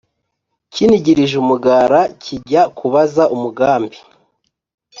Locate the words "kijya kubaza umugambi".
2.23-3.97